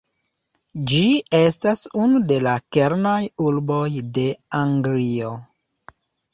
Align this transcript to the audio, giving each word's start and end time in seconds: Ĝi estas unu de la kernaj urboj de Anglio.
Ĝi 0.91 1.01
estas 1.39 1.83
unu 2.05 2.23
de 2.33 2.39
la 2.47 2.55
kernaj 2.77 3.21
urboj 3.47 3.85
de 4.19 4.27
Anglio. 4.65 5.33